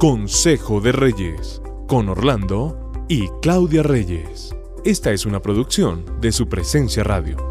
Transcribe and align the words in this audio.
Consejo 0.00 0.80
de 0.80 0.92
Reyes, 0.92 1.60
con 1.86 2.08
Orlando 2.08 2.90
y 3.06 3.28
Claudia 3.42 3.82
Reyes. 3.82 4.56
Esta 4.82 5.12
es 5.12 5.26
una 5.26 5.42
producción 5.42 6.06
de 6.22 6.32
su 6.32 6.48
presencia 6.48 7.04
radio. 7.04 7.49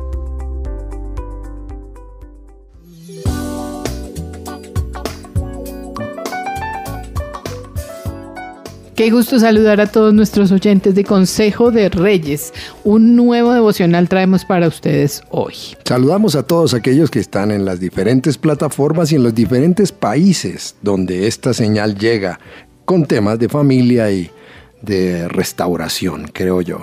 Qué 8.99 9.11
gusto 9.11 9.39
saludar 9.39 9.79
a 9.79 9.87
todos 9.87 10.13
nuestros 10.13 10.51
oyentes 10.51 10.93
de 10.93 11.05
Consejo 11.05 11.71
de 11.71 11.87
Reyes. 11.87 12.53
Un 12.83 13.15
nuevo 13.15 13.53
devocional 13.53 14.09
traemos 14.09 14.43
para 14.43 14.67
ustedes 14.67 15.23
hoy. 15.29 15.53
Saludamos 15.85 16.35
a 16.35 16.43
todos 16.43 16.73
aquellos 16.73 17.09
que 17.09 17.19
están 17.19 17.51
en 17.51 17.63
las 17.63 17.79
diferentes 17.79 18.37
plataformas 18.37 19.13
y 19.13 19.15
en 19.15 19.23
los 19.23 19.33
diferentes 19.33 19.93
países 19.93 20.75
donde 20.81 21.27
esta 21.27 21.53
señal 21.53 21.97
llega 21.97 22.41
con 22.83 23.05
temas 23.05 23.39
de 23.39 23.47
familia 23.47 24.11
y 24.11 24.31
de 24.81 25.29
restauración, 25.29 26.29
creo 26.33 26.59
yo. 26.59 26.79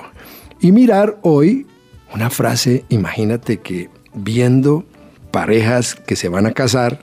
Y 0.59 0.73
mirar 0.73 1.19
hoy 1.21 1.67
una 2.15 2.31
frase, 2.31 2.87
imagínate 2.89 3.59
que 3.59 3.91
viendo 4.15 4.87
parejas 5.33 5.95
que 5.95 6.17
se 6.17 6.31
van 6.31 6.47
a 6.47 6.53
casar, 6.53 6.99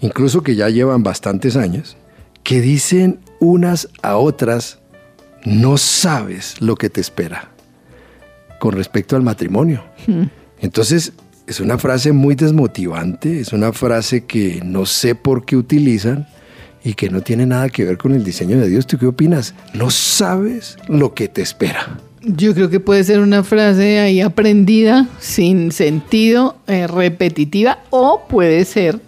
incluso 0.00 0.42
que 0.42 0.54
ya 0.54 0.70
llevan 0.70 1.02
bastantes 1.02 1.54
años, 1.54 1.98
que 2.42 2.60
dicen 2.60 3.20
unas 3.40 3.88
a 4.02 4.16
otras, 4.16 4.78
no 5.44 5.76
sabes 5.76 6.60
lo 6.60 6.76
que 6.76 6.90
te 6.90 7.00
espera 7.00 7.50
con 8.58 8.74
respecto 8.74 9.16
al 9.16 9.22
matrimonio. 9.22 9.84
Hmm. 10.06 10.24
Entonces, 10.60 11.12
es 11.46 11.60
una 11.60 11.78
frase 11.78 12.12
muy 12.12 12.34
desmotivante, 12.34 13.40
es 13.40 13.52
una 13.52 13.72
frase 13.72 14.24
que 14.24 14.60
no 14.64 14.86
sé 14.86 15.14
por 15.14 15.44
qué 15.44 15.56
utilizan 15.56 16.28
y 16.84 16.94
que 16.94 17.10
no 17.10 17.20
tiene 17.20 17.46
nada 17.46 17.68
que 17.68 17.84
ver 17.84 17.98
con 17.98 18.14
el 18.14 18.24
diseño 18.24 18.58
de 18.60 18.68
Dios. 18.68 18.86
¿Tú 18.86 18.98
qué 18.98 19.06
opinas? 19.06 19.54
No 19.74 19.90
sabes 19.90 20.76
lo 20.88 21.14
que 21.14 21.28
te 21.28 21.42
espera. 21.42 21.98
Yo 22.22 22.54
creo 22.54 22.70
que 22.70 22.78
puede 22.78 23.02
ser 23.02 23.18
una 23.18 23.42
frase 23.42 23.98
ahí 23.98 24.20
aprendida, 24.20 25.08
sin 25.18 25.72
sentido, 25.72 26.56
eh, 26.68 26.86
repetitiva, 26.86 27.80
o 27.90 28.26
puede 28.28 28.64
ser 28.64 29.00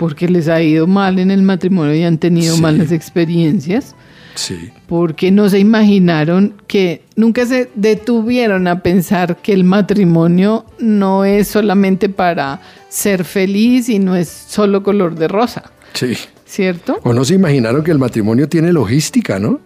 porque 0.00 0.28
les 0.28 0.48
ha 0.48 0.62
ido 0.62 0.86
mal 0.86 1.18
en 1.18 1.30
el 1.30 1.42
matrimonio 1.42 1.94
y 1.94 2.04
han 2.04 2.16
tenido 2.16 2.56
malas 2.56 2.90
experiencias. 2.90 3.94
Sí. 4.34 4.70
Porque 4.86 5.30
no 5.30 5.50
se 5.50 5.58
imaginaron 5.58 6.54
que 6.66 7.02
nunca 7.16 7.44
se 7.44 7.68
detuvieron 7.74 8.66
a 8.66 8.82
pensar 8.82 9.36
que 9.42 9.52
el 9.52 9.62
matrimonio 9.62 10.64
no 10.78 11.26
es 11.26 11.48
solamente 11.48 12.08
para 12.08 12.62
ser 12.88 13.24
feliz 13.24 13.90
y 13.90 13.98
no 13.98 14.16
es 14.16 14.30
solo 14.30 14.82
color 14.82 15.16
de 15.16 15.28
rosa. 15.28 15.70
Sí. 15.92 16.16
¿Cierto? 16.46 16.98
O 17.02 17.12
no 17.12 17.22
se 17.26 17.34
imaginaron 17.34 17.84
que 17.84 17.90
el 17.90 17.98
matrimonio 17.98 18.48
tiene 18.48 18.72
logística, 18.72 19.38
¿no? 19.38 19.60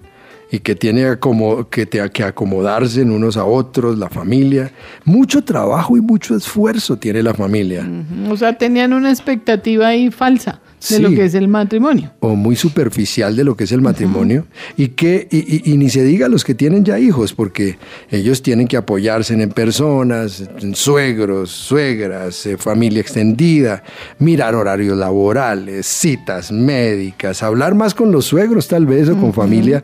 Y 0.55 0.61
que 0.61 0.77
tiene 0.77 1.19
como, 1.19 1.69
que, 1.69 1.85
te, 1.85 2.09
que 2.11 2.23
acomodarse 2.23 3.01
en 3.01 3.11
unos 3.11 3.37
a 3.37 3.45
otros, 3.45 3.99
la 3.99 4.09
familia. 4.09 4.71
Mucho 5.05 5.43
trabajo 5.43 5.97
y 5.97 6.01
mucho 6.01 6.37
esfuerzo 6.37 6.97
tiene 6.97 7.25
la 7.25 7.35
familia. 7.35 7.85
O 8.31 8.37
sea, 8.37 8.57
tenían 8.57 8.93
una 8.93 9.11
expectativa 9.11 9.89
ahí 9.89 10.13
falsa 10.13 10.61
de 10.91 10.99
lo 11.01 11.11
que 11.11 11.25
es 11.25 11.35
el 11.35 11.49
matrimonio. 11.49 12.13
O 12.21 12.37
muy 12.37 12.57
superficial 12.57 13.35
de 13.37 13.45
lo 13.45 13.57
que 13.57 13.65
es 13.65 13.73
el 13.73 13.81
matrimonio. 13.81 14.47
y, 14.77 14.89
que, 14.89 15.27
y, 15.31 15.77
ni 15.77 15.91
se 15.91 16.05
diga 16.05 16.29
los 16.29 16.45
que 16.45 16.55
tienen 16.55 16.85
ya 16.85 16.99
hijos, 16.99 17.33
porque 17.33 17.79
ellos 18.11 18.43
tienen 18.43 18.69
que 18.69 18.77
apoyarse 18.77 19.35
en 19.35 19.49
personas, 19.51 20.45
en 20.61 20.75
suegros, 20.75 21.51
suegras, 21.51 22.47
eh, 22.47 22.57
familia 22.57 23.01
extendida, 23.01 23.83
mirar 24.19 24.55
horarios 24.55 24.97
laborales, 24.97 25.87
citas 25.87 26.53
médicas, 26.53 27.43
hablar 27.43 27.75
más 27.75 27.95
con 27.95 28.13
los 28.13 28.27
suegros 28.27 28.69
tal 28.69 28.87
vez 28.87 29.09
o 29.09 29.17
con 29.17 29.33
familia. 29.33 29.83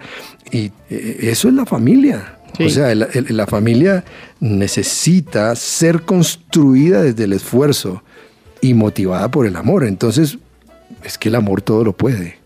Y 0.52 0.70
eh, 0.90 1.18
eso 1.22 1.48
es 1.48 1.54
la 1.54 1.66
familia. 1.66 2.36
O 2.58 2.68
sea, 2.68 2.94
la 2.94 3.46
familia 3.46 4.04
necesita 4.40 5.54
ser 5.56 6.02
construida 6.02 7.02
desde 7.02 7.24
el 7.24 7.32
esfuerzo 7.32 8.02
y 8.60 8.74
motivada 8.74 9.30
por 9.30 9.46
el 9.46 9.56
amor. 9.56 9.84
Entonces, 9.84 10.38
es 11.04 11.16
que 11.16 11.28
el 11.28 11.36
amor 11.36 11.62
todo 11.62 11.84
lo 11.84 11.92
puede, 11.92 12.36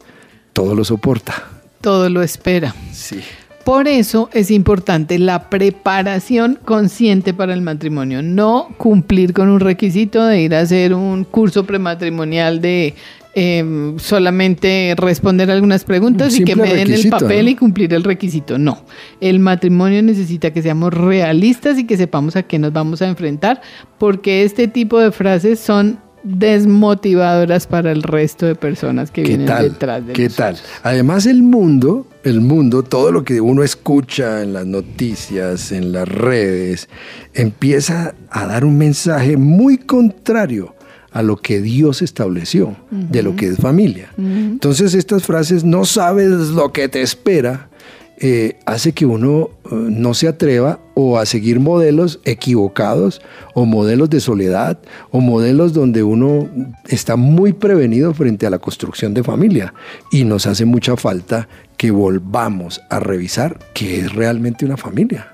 todo 0.53 0.75
lo 0.75 0.85
soporta. 0.85 1.49
Todo 1.81 2.09
lo 2.09 2.23
espera. 2.23 2.75
Sí. 2.93 3.21
Por 3.65 3.89
eso 3.89 4.29
es 4.35 4.51
importante 4.51 5.19
la 5.19 5.49
preparación 5.49 6.59
consciente 6.65 7.33
para 7.33 7.55
el 7.55 7.63
matrimonio, 7.63 8.23
no 8.23 8.69
cumplir 8.77 9.33
con 9.33 9.49
un 9.49 9.61
requisito 9.61 10.25
de 10.27 10.43
ir 10.43 10.55
a 10.55 10.61
hacer 10.61 10.93
un 10.93 11.25
curso 11.25 11.65
prematrimonial 11.65 12.61
de 12.61 12.95
em, 13.35 13.99
solamente 13.99 14.95
responder 14.97 15.51
algunas 15.51 15.85
preguntas 15.85 16.39
y 16.39 16.45
que 16.45 16.57
me 16.57 16.73
den 16.73 16.93
el 16.93 17.09
papel 17.09 17.49
y 17.49 17.57
cumplir 17.57 17.93
el 17.95 18.05
requisito. 18.05 18.59
No, 18.59 18.85
el 19.21 19.39
matrimonio 19.39 20.03
necesita 20.03 20.53
que 20.53 20.63
seamos 20.63 20.95
realistas 20.95 21.79
y 21.79 21.85
que 21.85 21.97
sepamos 21.97 22.37
a 22.37 22.43
qué 22.43 22.59
nos 22.59 22.73
vamos 22.73 23.03
a 23.03 23.09
enfrentar, 23.09 23.61
porque 23.99 24.45
este 24.45 24.69
tipo 24.69 24.99
de 24.99 25.13
frases 25.13 25.61
son 25.61 25.99
desmotivadoras 26.25 27.67
para 27.67 27.93
el 27.93 28.03
resto 28.03 28.47
de 28.47 28.55
personas 28.55 29.11
que 29.11 29.23
vienen 29.23 29.47
detrás 29.47 30.07
de 30.07 30.15
¿Qué 30.15 30.31
tal? 30.31 30.57
Además 30.83 31.27
el 31.27 31.43
mundo, 31.43 32.07
el 32.25 32.41
mundo, 32.41 32.83
todo 32.83 33.13
lo 33.13 33.25
que 33.25 33.41
uno 33.41 33.63
escucha 33.63 34.43
en 34.43 34.55
las 34.55 34.67
noticias, 34.67 35.71
en 35.71 35.93
las 35.93 36.09
redes, 36.09 36.89
empieza 37.35 38.15
a 38.31 38.47
dar 38.47 38.65
un 38.65 38.79
mensaje 38.79 39.37
muy 39.37 39.77
contrario 39.77 40.75
a 41.15 41.23
lo 41.23 41.37
que 41.37 41.63
Dios 41.63 42.03
estableció, 42.03 42.77
de 42.91 43.23
lo 43.23 43.37
que 43.37 43.47
es 43.47 43.57
familia. 43.57 44.13
Entonces 44.19 44.95
estas 44.95 45.23
frases, 45.23 45.63
no 45.65 45.85
sabes 45.85 46.29
lo 46.51 46.73
que 46.73 46.89
te 46.89 47.03
espera, 47.03 47.71
eh, 48.19 48.59
hace 48.65 48.93
que 48.93 49.07
uno 49.07 49.51
eh, 49.65 49.75
no 49.75 50.15
se 50.15 50.29
atreva 50.29 50.79
o 50.95 51.19
a 51.19 51.27
seguir 51.27 51.59
modelos 51.59 52.21
equivocados 52.25 53.21
o 53.55 53.65
modelos 53.65 54.09
de 54.09 54.21
soledad 54.21 54.79
o 55.11 55.21
modelos 55.21 55.73
donde 55.73 56.05
uno 56.05 56.49
está 56.87 57.17
muy 57.17 57.53
prevenido 57.53 58.15
frente 58.15 58.47
a 58.47 58.51
la 58.51 58.61
construcción 58.61 59.15
de 59.15 59.25
familia 59.25 59.75
y 60.13 60.25
nos 60.25 60.47
hace 60.47 60.65
mucha 60.65 60.97
falta 60.97 61.49
que 61.77 61.91
volvamos 61.91 62.81
a 62.89 63.01
revisar 63.01 63.59
qué 63.75 64.01
es 64.01 64.13
realmente 64.15 64.65
una 64.65 64.77
familia. 64.77 65.34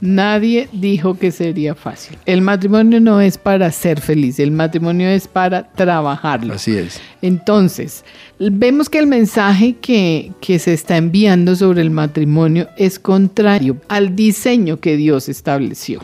Nadie 0.00 0.68
dijo 0.72 1.18
que 1.18 1.32
sería 1.32 1.74
fácil. 1.74 2.16
El 2.26 2.40
matrimonio 2.40 3.00
no 3.00 3.20
es 3.20 3.38
para 3.38 3.70
ser 3.72 4.00
feliz, 4.00 4.38
el 4.38 4.50
matrimonio 4.50 5.08
es 5.08 5.26
para 5.26 5.64
trabajarlo. 5.72 6.54
Así 6.54 6.76
es. 6.76 7.00
Entonces, 7.20 8.04
vemos 8.38 8.88
que 8.88 8.98
el 8.98 9.06
mensaje 9.06 9.76
que, 9.80 10.32
que 10.40 10.58
se 10.58 10.72
está 10.72 10.96
enviando 10.96 11.56
sobre 11.56 11.82
el 11.82 11.90
matrimonio 11.90 12.68
es 12.76 12.98
contrario 12.98 13.76
al 13.88 14.14
diseño 14.14 14.78
que 14.80 14.96
Dios 14.96 15.28
estableció. 15.28 16.00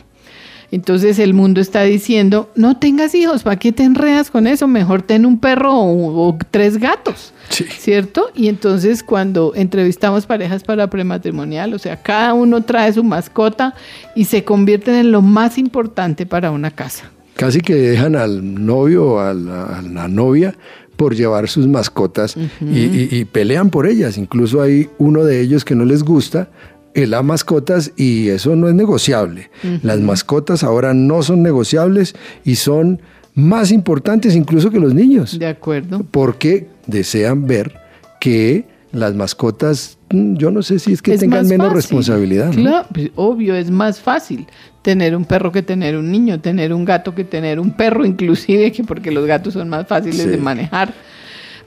Entonces 0.71 1.19
el 1.19 1.33
mundo 1.33 1.61
está 1.61 1.83
diciendo, 1.83 2.49
no 2.55 2.77
tengas 2.77 3.15
hijos, 3.15 3.43
¿para 3.43 3.57
qué 3.57 3.71
te 3.71 3.83
enredas 3.83 4.31
con 4.31 4.47
eso? 4.47 4.67
Mejor 4.67 5.01
ten 5.01 5.25
un 5.25 5.39
perro 5.39 5.71
o, 5.73 6.37
tres 6.51 6.77
gatos, 6.77 7.33
¿cierto? 7.49 8.31
Y 8.35 8.47
entonces 8.47 9.03
cuando 9.03 9.53
entrevistamos 9.55 10.25
parejas 10.25 10.63
para 10.63 10.89
prematrimonial, 10.89 11.73
o 11.73 11.79
sea, 11.79 12.01
cada 12.01 12.33
uno 12.33 12.63
trae 12.63 12.93
su 12.93 13.03
mascota 13.03 13.75
y 14.15 14.25
se 14.25 14.43
convierten 14.43 14.95
en 14.95 15.11
lo 15.11 15.21
más 15.21 15.57
importante 15.57 16.25
para 16.25 16.51
una 16.51 16.71
casa. 16.71 17.11
Casi 17.35 17.59
que 17.59 17.75
dejan 17.75 18.15
al 18.15 18.65
novio 18.65 19.05
o 19.05 19.19
a 19.19 19.33
la, 19.33 20.07
novia 20.07 20.55
por 20.95 21.13
llevar 21.13 21.49
sus 21.49 21.67
mascotas 21.67 22.37
y, 22.61 23.13
y, 23.13 23.25
pelean 23.25 23.69
por 23.69 23.85
ellas. 23.87 24.17
Incluso 24.17 24.61
hay 24.61 24.87
uno 24.97 25.25
de 25.25 25.41
ellos 25.41 25.65
que 25.65 25.75
no 25.75 25.83
les 25.83 26.03
gusta, 26.03 26.47
las 26.95 27.23
mascotas 27.23 27.91
y 27.97 28.29
eso 28.29 28.55
no 28.55 28.69
es 28.69 28.73
negociable. 28.73 29.49
Las 29.83 29.99
mascotas 29.99 30.63
ahora 30.63 30.93
no 30.93 31.23
son 31.23 31.43
negociables 31.43 32.15
y 32.43 32.55
son 32.55 33.01
más 33.33 33.71
importantes 33.71 34.35
incluso 34.35 34.71
que 34.71 34.79
los 34.79 34.93
niños. 34.93 35.37
De 35.37 35.47
acuerdo. 35.47 36.05
Porque 36.09 36.67
desean 36.87 37.45
ver 37.45 37.75
que 38.21 38.65
las 38.93 39.13
mascotas, 39.13 39.97
mm, 40.09 40.35
yo 40.35 40.51
no 40.51 40.63
sé 40.63 40.79
si 40.79 40.93
es 40.93 41.01
que 41.01 41.17
tengan 41.17 41.47
menos 41.47 41.73
responsabilidad. 41.73 42.53
Claro, 42.53 42.87
pues, 42.93 43.11
obvio, 43.15 43.55
es 43.55 43.69
más 43.69 43.99
fácil 43.99 44.47
tener 44.81 45.15
un 45.15 45.25
perro 45.25 45.51
que 45.51 45.61
tener 45.61 45.97
un 45.97 46.09
niño, 46.11 46.39
tener 46.39 46.73
un 46.73 46.85
gato 46.85 47.13
que 47.13 47.25
tener 47.25 47.59
un 47.59 47.71
perro, 47.71 48.05
inclusive, 48.05 48.71
que 48.71 48.83
porque 48.83 49.11
los 49.11 49.25
gatos 49.25 49.53
son 49.53 49.67
más 49.67 49.85
fáciles 49.87 50.27
de 50.27 50.37
manejar. 50.37 50.93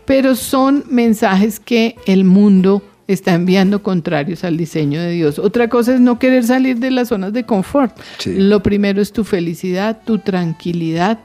Pero 0.07 0.35
son 0.35 0.85
mensajes 0.89 1.61
que 1.61 1.97
el 2.07 2.25
mundo 2.25 2.83
está 3.09 3.35
enviando 3.35 3.83
contrarios 3.83 4.45
al 4.45 4.57
diseño 4.57 5.01
de 5.01 5.11
Dios. 5.11 5.39
Otra 5.39 5.69
cosa 5.69 5.95
es 5.95 6.01
no 6.01 6.19
querer 6.19 6.45
salir 6.45 6.79
de 6.79 6.91
las 6.91 7.09
zonas 7.09 7.33
de 7.33 7.45
confort. 7.45 7.99
Lo 8.27 8.63
primero 8.63 9.01
es 9.01 9.13
tu 9.13 9.25
felicidad, 9.25 10.03
tu 10.05 10.19
tranquilidad 10.19 11.19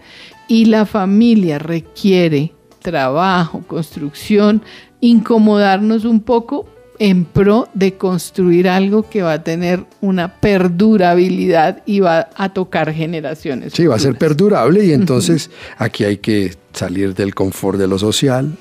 y 0.47 0.65
la 0.65 0.85
familia 0.85 1.59
requiere 1.59 2.53
trabajo, 2.81 3.63
construcción, 3.67 4.61
incomodarnos 5.01 6.05
un 6.05 6.21
poco 6.21 6.67
en 6.99 7.25
pro 7.25 7.67
de 7.73 7.95
construir 7.95 8.69
algo 8.69 9.09
que 9.09 9.21
va 9.21 9.33
a 9.33 9.43
tener 9.43 9.83
una 9.99 10.39
perdurabilidad 10.39 11.83
y 11.85 11.99
va 11.99 12.29
a 12.35 12.53
tocar 12.53 12.93
generaciones. 12.93 13.73
Sí, 13.73 13.87
va 13.87 13.95
a 13.95 13.99
ser 13.99 14.17
perdurable 14.17 14.85
y 14.85 14.93
entonces 14.93 15.49
aquí 15.77 16.05
hay 16.05 16.17
que 16.17 16.55
salir 16.71 17.13
del 17.13 17.35
confort 17.35 17.77
de 17.77 17.87
lo 17.87 17.99
social, 17.99 18.55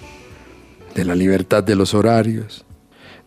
de 0.94 1.04
la 1.04 1.14
libertad 1.14 1.62
de 1.62 1.76
los 1.76 1.94
horarios, 1.94 2.64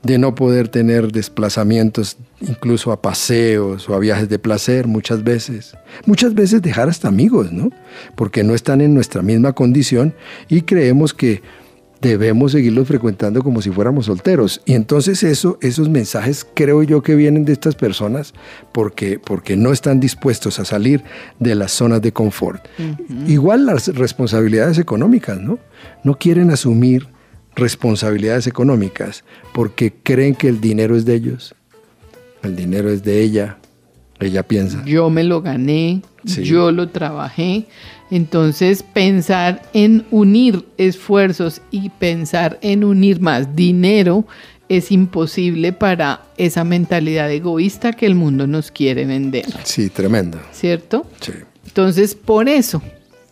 de 0.06 0.19
no 0.19 0.36
poder 0.36 0.68
tener 0.68 1.12
desplazamientos 1.12 2.18
incluso 2.40 2.92
a 2.92 3.02
paseos 3.02 3.90
o 3.90 3.96
a 3.96 4.00
viajes 4.00 4.30
de 4.30 4.38
placer 4.38 4.86
muchas 4.86 5.24
veces. 5.24 5.75
Muchas 6.06 6.36
veces 6.36 6.62
dejar 6.62 6.90
hasta 6.90 7.07
amigos, 7.07 7.52
¿no? 7.52 7.72
Porque 8.16 8.44
no 8.44 8.54
están 8.54 8.81
en 8.81 8.94
nuestra 8.94 9.24
misma 9.24 9.54
condición 9.54 10.13
y 10.48 10.62
creemos 10.62 11.16
que 11.16 11.42
debemos 12.02 12.52
seguirlos 12.52 12.88
frecuentando 12.88 13.42
como 13.42 13.63
si 13.63 13.72
fuéramos 13.72 14.06
solteros. 14.06 14.62
Y 14.66 14.74
entonces 14.74 15.24
eso, 15.24 15.57
esos 15.62 15.90
mensajes 15.90 16.46
creo 16.54 16.84
yo 16.84 17.01
que 17.01 17.16
vienen 17.16 17.44
de 17.44 17.54
estas 17.54 17.74
personas 17.74 18.36
porque, 18.74 19.18
porque 19.18 19.58
no 19.58 19.72
están 19.72 20.00
dispuestos 20.00 20.60
a 20.60 20.66
salir 20.66 21.04
de 21.40 21.56
las 21.56 21.72
zonas 21.72 22.04
de 22.04 22.12
confort. 22.12 22.63
Igual 23.25 23.66
las 23.66 23.88
responsabilidades 23.88 24.78
económicas, 24.78 25.40
¿no? 25.42 25.58
No 26.04 26.19
quieren 26.19 26.51
asumir 26.51 27.15
responsabilidades 27.56 28.48
económicas 28.48 29.24
porque 29.54 29.94
creen 30.04 30.36
que 30.36 30.48
el 30.48 30.62
dinero 30.62 30.96
es 30.96 31.06
de 31.06 31.16
ellos, 31.16 31.56
el 32.44 32.56
dinero 32.56 32.90
es 32.90 33.04
de 33.04 33.22
ella, 33.22 33.57
ella 34.19 34.44
piensa. 34.44 34.84
Yo 34.86 35.10
me 35.10 35.24
lo 35.24 35.42
gané, 35.42 36.02
yo 36.24 36.72
lo 36.72 36.90
trabajé. 36.90 37.66
Entonces 38.12 38.84
pensar 38.84 39.63
en 39.74 40.06
unir 40.12 40.66
esfuerzos 40.78 41.62
y 41.72 41.90
pensar 41.90 42.60
en 42.62 42.84
unir 42.84 43.19
más 43.19 43.56
dinero 43.56 44.25
es 44.69 44.92
imposible 44.92 45.74
para 45.74 46.24
esa 46.38 46.63
mentalidad 46.63 47.31
egoísta 47.31 47.94
que 47.94 48.06
el 48.06 48.16
mundo 48.16 48.48
nos 48.48 48.72
quiere 48.72 49.06
vender. 49.06 49.46
Sí, 49.63 49.90
tremendo. 49.90 50.40
¿Cierto? 50.51 51.06
Sí. 51.22 51.34
Entonces, 51.66 52.16
por 52.16 52.48
eso, 52.48 52.81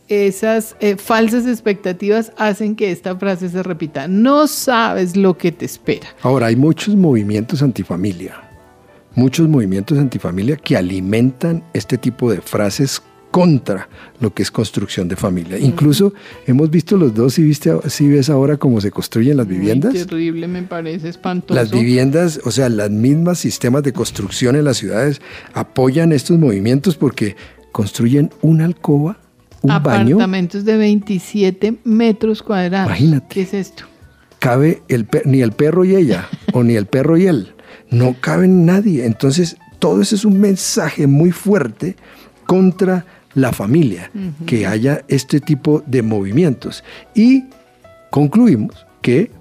esas 0.08 0.76
eh, 0.80 0.98
falsas 0.98 1.48
expectativas 1.48 2.32
hacen 2.38 2.76
que 2.76 2.92
esta 2.92 3.16
frase 3.16 3.50
se 3.50 3.64
repita. 3.64 4.08
No 4.08 4.48
sabes 4.48 5.16
lo 5.16 5.38
que 5.38 5.52
te 5.52 5.66
espera. 5.66 6.08
Ahora, 6.22 6.48
hay 6.48 6.56
muchos 6.56 6.96
movimientos 6.96 7.62
antifamilia, 7.62 8.36
muchos 9.16 9.48
movimientos 9.48 9.98
antifamilia 9.98 10.58
que 10.58 10.78
alimentan 10.78 11.64
este 11.74 11.98
tipo 11.98 12.32
de 12.32 12.42
frases 12.42 13.02
contra 13.32 13.90
lo 14.20 14.32
que 14.32 14.44
es 14.44 14.52
construcción 14.52 15.08
de 15.08 15.16
familia. 15.16 15.58
Incluso 15.58 16.14
hemos 16.46 16.70
visto 16.70 16.98
los 16.98 17.16
dos, 17.16 17.34
si, 17.34 17.42
viste, 17.42 17.72
si 17.90 18.08
ves 18.08 18.30
ahora 18.30 18.58
cómo 18.58 18.80
se 18.80 18.92
construyen 18.92 19.38
las 19.38 19.48
viviendas. 19.48 19.92
terrible, 19.92 20.48
me 20.48 20.62
parece 20.62 21.10
espantoso. 21.10 21.56
Las 21.56 21.72
viviendas, 21.72 22.40
o 22.44 22.52
sea, 22.52 22.70
las 22.70 22.92
mismas 22.92 23.40
sistemas 23.40 23.82
de 23.82 23.92
construcción 23.92 24.56
en 24.56 24.66
las 24.66 24.78
ciudades 24.78 25.20
apoyan 25.56 26.12
estos 26.12 26.38
movimientos 26.38 26.96
porque 26.96 27.36
construyen 27.72 28.30
una 28.44 28.66
alcoba 28.66 29.18
un 29.64 29.72
Apartamentos 29.72 30.66
de 30.66 30.78
27 30.78 31.80
metros 31.84 32.44
cuadrados. 32.44 32.88
Imagínate. 32.88 33.26
¿Qué 33.30 33.42
es 33.42 33.54
esto? 33.54 33.86
Cabe 34.40 34.84
el 34.90 35.08
ni 35.26 35.42
el 35.42 35.54
perro 35.54 35.86
y 35.86 35.96
ella, 35.96 36.28
o 36.54 36.64
ni 36.64 36.76
el 36.76 36.86
perro 36.86 37.18
y 37.18 37.28
él. 37.28 37.56
No 37.90 38.16
cabe 38.20 38.48
nadie. 38.48 39.06
Entonces, 39.06 39.58
todo 39.80 40.02
eso 40.02 40.16
es 40.16 40.26
un 40.26 40.40
mensaje 40.40 41.08
muy 41.08 41.32
fuerte 41.32 41.96
contra 42.46 43.06
la 43.34 43.52
familia, 43.52 44.12
que 44.46 44.68
haya 44.68 45.04
este 45.08 45.40
tipo 45.40 45.82
de 45.88 46.04
movimientos. 46.04 46.84
Y 47.16 47.46
concluimos 48.12 48.86
que 49.02 49.32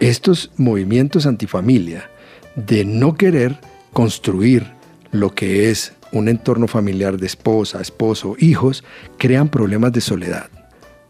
estos 0.00 0.50
movimientos 0.56 1.26
antifamilia, 1.26 2.08
de 2.56 2.84
no 2.84 3.14
querer 3.16 3.58
construir 3.92 4.66
lo 5.10 5.34
que 5.34 5.70
es 5.70 5.92
un 6.18 6.28
entorno 6.28 6.68
familiar 6.68 7.18
de 7.18 7.26
esposa, 7.26 7.80
esposo, 7.80 8.36
hijos, 8.38 8.84
crean 9.18 9.48
problemas 9.48 9.92
de 9.92 10.00
soledad, 10.00 10.48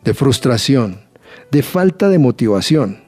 de 0.03 0.15
frustración, 0.15 1.01
de 1.51 1.63
falta 1.63 2.09
de 2.09 2.19
motivación. 2.19 2.99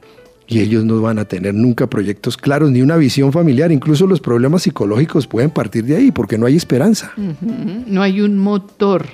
Y 0.49 0.61
ellos 0.61 0.85
no 0.85 1.01
van 1.01 1.19
a 1.19 1.25
tener 1.25 1.53
nunca 1.53 1.87
proyectos 1.87 2.37
claros 2.37 2.71
ni 2.71 2.81
una 2.81 2.95
visión 2.95 3.33
familiar. 3.33 3.69
Incluso 3.71 4.07
los 4.07 4.21
problemas 4.21 4.61
psicológicos 4.61 5.27
pueden 5.27 5.49
partir 5.49 5.83
de 5.83 5.97
ahí 5.97 6.11
porque 6.11 6.37
no 6.37 6.45
hay 6.45 6.55
esperanza. 6.55 7.11
No 7.17 8.01
hay 8.01 8.21
un 8.21 8.37
motor, 8.37 9.07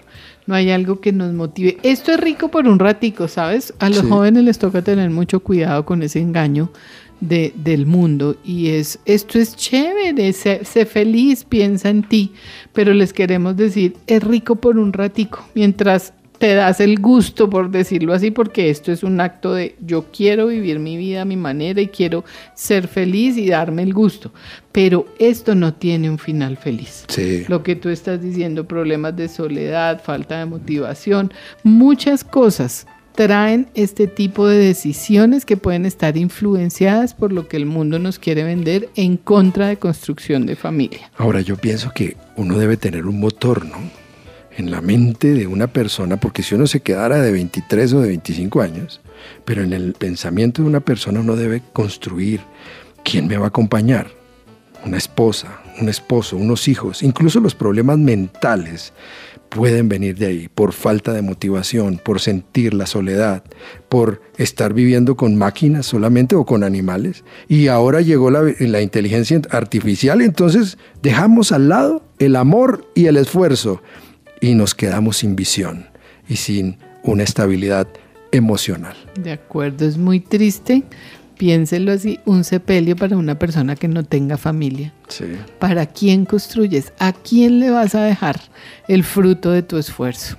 no 0.45 0.53
hay 0.53 0.69
algo 0.69 1.01
que 1.01 1.11
nos 1.11 1.33
motive. 1.33 1.77
Esto 1.81 2.11
es 2.11 2.19
rico 2.19 2.49
por 2.49 2.67
un 2.67 2.77
ratico, 2.77 3.27
¿sabes? 3.27 3.73
A 3.79 3.89
los 3.89 4.03
jóvenes 4.03 4.43
les 4.43 4.59
toca 4.59 4.83
tener 4.83 5.09
mucho 5.09 5.39
cuidado 5.39 5.85
con 5.85 6.03
ese 6.03 6.19
engaño 6.19 6.71
de, 7.27 7.53
del 7.55 7.85
mundo 7.85 8.35
y 8.43 8.69
es, 8.69 8.99
esto 9.05 9.39
es 9.39 9.55
chévere, 9.55 10.33
sé, 10.33 10.65
sé, 10.65 10.85
feliz, 10.85 11.45
piensa 11.45 11.89
en 11.89 12.03
ti, 12.03 12.33
pero 12.73 12.93
les 12.93 13.13
queremos 13.13 13.55
decir, 13.55 13.95
es 14.07 14.23
rico 14.23 14.57
por 14.57 14.77
un 14.77 14.91
ratico, 14.91 15.47
mientras 15.55 16.13
te 16.37 16.55
das 16.55 16.81
el 16.81 16.99
gusto, 16.99 17.49
por 17.49 17.71
decirlo 17.71 18.13
así, 18.13 18.29
porque 18.29 18.69
esto 18.69 18.91
es 18.91 19.03
un 19.03 19.21
acto 19.21 19.53
de 19.53 19.77
yo 19.79 20.07
quiero 20.11 20.47
vivir 20.47 20.79
mi 20.79 20.97
vida 20.97 21.21
a 21.21 21.25
mi 21.25 21.37
manera 21.37 21.79
y 21.79 21.87
quiero 21.87 22.25
ser 22.53 22.89
feliz 22.89 23.37
y 23.37 23.47
darme 23.47 23.83
el 23.83 23.93
gusto, 23.93 24.33
pero 24.73 25.05
esto 25.19 25.55
no 25.55 25.73
tiene 25.73 26.09
un 26.09 26.17
final 26.17 26.57
feliz. 26.57 27.05
Sí. 27.07 27.45
Lo 27.47 27.63
que 27.63 27.77
tú 27.77 27.87
estás 27.87 28.21
diciendo, 28.21 28.67
problemas 28.67 29.15
de 29.15 29.29
soledad, 29.29 30.03
falta 30.03 30.39
de 30.39 30.45
motivación, 30.45 31.31
muchas 31.63 32.25
cosas 32.25 32.85
traen 33.15 33.69
este 33.75 34.07
tipo 34.07 34.47
de 34.47 34.57
decisiones 34.57 35.45
que 35.45 35.57
pueden 35.57 35.85
estar 35.85 36.17
influenciadas 36.17 37.13
por 37.13 37.31
lo 37.31 37.47
que 37.47 37.57
el 37.57 37.65
mundo 37.65 37.99
nos 37.99 38.19
quiere 38.19 38.43
vender 38.43 38.89
en 38.95 39.17
contra 39.17 39.67
de 39.67 39.77
construcción 39.77 40.45
de 40.45 40.55
familia. 40.55 41.11
Ahora 41.17 41.41
yo 41.41 41.55
pienso 41.57 41.91
que 41.93 42.17
uno 42.35 42.57
debe 42.57 42.77
tener 42.77 43.05
un 43.05 43.19
motor, 43.19 43.65
¿no? 43.65 43.77
En 44.55 44.69
la 44.69 44.81
mente 44.81 45.33
de 45.33 45.47
una 45.47 45.67
persona, 45.67 46.17
porque 46.17 46.43
si 46.43 46.53
uno 46.55 46.67
se 46.67 46.81
quedara 46.81 47.21
de 47.21 47.31
23 47.31 47.93
o 47.93 48.01
de 48.01 48.07
25 48.09 48.61
años, 48.61 49.01
pero 49.45 49.63
en 49.63 49.73
el 49.73 49.93
pensamiento 49.93 50.61
de 50.61 50.67
una 50.67 50.79
persona 50.79 51.21
uno 51.21 51.35
debe 51.35 51.61
construir 51.73 52.41
quién 53.03 53.27
me 53.27 53.37
va 53.37 53.45
a 53.45 53.47
acompañar, 53.49 54.07
una 54.85 54.97
esposa, 54.97 55.61
un 55.79 55.89
esposo, 55.89 56.37
unos 56.37 56.67
hijos, 56.67 57.03
incluso 57.03 57.39
los 57.39 57.55
problemas 57.55 57.97
mentales 57.97 58.93
pueden 59.53 59.87
venir 59.87 60.17
de 60.17 60.25
ahí, 60.25 60.49
por 60.53 60.73
falta 60.73 61.13
de 61.13 61.21
motivación, 61.21 61.99
por 62.03 62.19
sentir 62.19 62.73
la 62.73 62.87
soledad, 62.87 63.43
por 63.87 64.21
estar 64.37 64.73
viviendo 64.73 65.15
con 65.15 65.35
máquinas 65.35 65.85
solamente 65.85 66.35
o 66.35 66.45
con 66.45 66.63
animales. 66.63 67.23
Y 67.47 67.67
ahora 67.67 68.01
llegó 68.01 68.31
la, 68.31 68.81
inteligencia 68.81 69.39
artificial, 69.51 70.21
entonces 70.21 70.77
dejamos 71.01 71.51
al 71.51 71.69
lado 71.69 72.03
el 72.17 72.35
amor 72.35 72.89
y 72.95 73.05
el 73.05 73.17
esfuerzo 73.17 73.81
y 74.41 74.55
nos 74.55 74.73
quedamos 74.73 75.17
sin 75.17 75.35
visión 75.35 75.85
y 76.27 76.37
sin 76.37 76.77
una 77.03 77.23
estabilidad 77.23 77.87
emocional. 78.31 78.95
De 79.21 79.33
acuerdo, 79.33 79.85
es 79.85 79.97
muy 79.97 80.19
triste 80.19 80.83
piénselo 81.37 81.91
así, 81.91 82.19
un 82.25 82.43
sepelio 82.43 82.95
para 82.95 83.17
una 83.17 83.37
persona 83.37 83.75
que 83.75 83.87
no 83.87 84.03
tenga 84.03 84.37
familia. 84.37 84.93
Sí. 85.07 85.25
¿Para 85.59 85.85
quién 85.85 86.25
construyes? 86.25 86.93
¿A 86.99 87.13
quién 87.13 87.59
le 87.59 87.69
vas 87.69 87.95
a 87.95 88.03
dejar 88.03 88.39
el 88.87 89.03
fruto 89.03 89.51
de 89.51 89.63
tu 89.63 89.77
esfuerzo? 89.77 90.37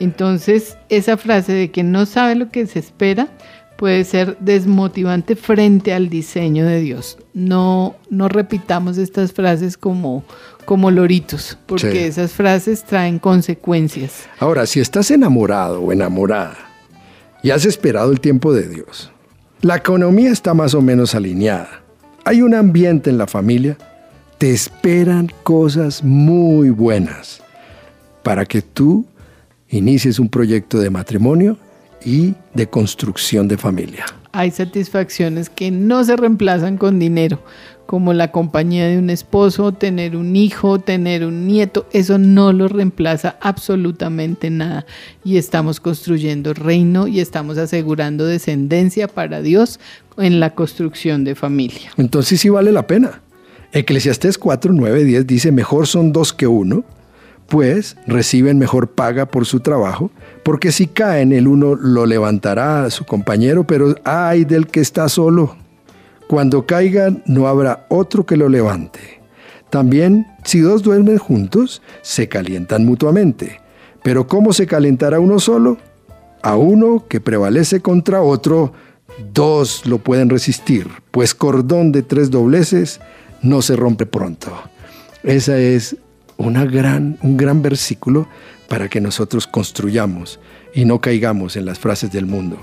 Entonces, 0.00 0.76
esa 0.88 1.16
frase 1.16 1.52
de 1.52 1.70
que 1.70 1.82
no 1.82 2.06
sabe 2.06 2.34
lo 2.34 2.50
que 2.50 2.66
se 2.66 2.78
espera 2.78 3.28
puede 3.76 4.04
ser 4.04 4.36
desmotivante 4.40 5.36
frente 5.36 5.92
al 5.92 6.08
diseño 6.08 6.66
de 6.66 6.80
Dios. 6.80 7.16
No, 7.32 7.96
no 8.10 8.28
repitamos 8.28 8.98
estas 8.98 9.32
frases 9.32 9.76
como, 9.76 10.24
como 10.64 10.90
loritos, 10.90 11.56
porque 11.66 11.92
sí. 11.92 11.98
esas 11.98 12.32
frases 12.32 12.82
traen 12.84 13.20
consecuencias. 13.20 14.28
Ahora, 14.40 14.66
si 14.66 14.80
estás 14.80 15.10
enamorado 15.12 15.80
o 15.80 15.92
enamorada 15.92 16.58
y 17.42 17.50
has 17.50 17.64
esperado 17.64 18.10
el 18.10 18.20
tiempo 18.20 18.52
de 18.52 18.68
Dios, 18.68 19.12
la 19.60 19.76
economía 19.76 20.30
está 20.30 20.54
más 20.54 20.74
o 20.74 20.80
menos 20.80 21.14
alineada. 21.14 21.82
Hay 22.24 22.42
un 22.42 22.54
ambiente 22.54 23.10
en 23.10 23.18
la 23.18 23.26
familia. 23.26 23.76
Te 24.38 24.52
esperan 24.52 25.32
cosas 25.42 26.04
muy 26.04 26.70
buenas 26.70 27.42
para 28.22 28.44
que 28.46 28.62
tú 28.62 29.04
inicies 29.68 30.18
un 30.18 30.28
proyecto 30.28 30.78
de 30.78 30.90
matrimonio 30.90 31.56
y 32.04 32.34
de 32.54 32.68
construcción 32.68 33.48
de 33.48 33.58
familia. 33.58 34.06
Hay 34.32 34.52
satisfacciones 34.52 35.50
que 35.50 35.70
no 35.70 36.04
se 36.04 36.16
reemplazan 36.16 36.76
con 36.76 37.00
dinero, 37.00 37.42
como 37.88 38.12
la 38.12 38.32
compañía 38.32 38.86
de 38.86 38.98
un 38.98 39.08
esposo, 39.08 39.72
tener 39.72 40.14
un 40.14 40.36
hijo, 40.36 40.78
tener 40.78 41.24
un 41.24 41.46
nieto, 41.46 41.86
eso 41.94 42.18
no 42.18 42.52
lo 42.52 42.68
reemplaza 42.68 43.38
absolutamente 43.40 44.50
nada. 44.50 44.84
Y 45.24 45.38
estamos 45.38 45.80
construyendo 45.80 46.52
reino 46.52 47.08
y 47.08 47.20
estamos 47.20 47.56
asegurando 47.56 48.26
descendencia 48.26 49.08
para 49.08 49.40
Dios 49.40 49.80
en 50.18 50.38
la 50.38 50.54
construcción 50.54 51.24
de 51.24 51.34
familia. 51.34 51.90
Entonces 51.96 52.42
sí 52.42 52.50
vale 52.50 52.72
la 52.72 52.86
pena. 52.86 53.22
Eclesiastés 53.72 54.36
4, 54.36 54.74
9, 54.74 55.04
10 55.04 55.26
dice, 55.26 55.50
mejor 55.50 55.86
son 55.86 56.12
dos 56.12 56.34
que 56.34 56.46
uno, 56.46 56.84
pues 57.46 57.96
reciben 58.06 58.58
mejor 58.58 58.90
paga 58.90 59.24
por 59.24 59.46
su 59.46 59.60
trabajo, 59.60 60.10
porque 60.42 60.72
si 60.72 60.88
caen 60.88 61.32
el 61.32 61.48
uno 61.48 61.74
lo 61.74 62.04
levantará 62.04 62.84
a 62.84 62.90
su 62.90 63.06
compañero, 63.06 63.64
pero 63.64 63.94
ay 64.04 64.44
del 64.44 64.66
que 64.66 64.80
está 64.80 65.08
solo. 65.08 65.56
Cuando 66.28 66.66
caigan 66.66 67.22
no 67.24 67.48
habrá 67.48 67.86
otro 67.88 68.26
que 68.26 68.36
lo 68.36 68.50
levante. 68.50 69.20
También, 69.70 70.26
si 70.44 70.60
dos 70.60 70.82
duermen 70.82 71.16
juntos, 71.16 71.80
se 72.02 72.28
calientan 72.28 72.84
mutuamente. 72.84 73.60
Pero 74.02 74.26
¿cómo 74.26 74.52
se 74.52 74.66
calentará 74.66 75.20
uno 75.20 75.40
solo? 75.40 75.78
A 76.42 76.56
uno 76.56 77.06
que 77.08 77.20
prevalece 77.20 77.80
contra 77.80 78.20
otro, 78.20 78.74
dos 79.32 79.86
lo 79.86 79.98
pueden 79.98 80.28
resistir, 80.28 80.88
pues 81.10 81.34
cordón 81.34 81.92
de 81.92 82.02
tres 82.02 82.30
dobleces 82.30 83.00
no 83.42 83.62
se 83.62 83.74
rompe 83.74 84.04
pronto. 84.04 84.52
Ese 85.22 85.76
es 85.76 85.96
una 86.36 86.66
gran, 86.66 87.18
un 87.22 87.38
gran 87.38 87.62
versículo 87.62 88.28
para 88.68 88.88
que 88.88 89.00
nosotros 89.00 89.46
construyamos 89.46 90.40
y 90.74 90.84
no 90.84 91.00
caigamos 91.00 91.56
en 91.56 91.64
las 91.64 91.78
frases 91.78 92.12
del 92.12 92.26
mundo. 92.26 92.58